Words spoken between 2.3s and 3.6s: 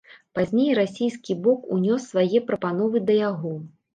прапановы да яго.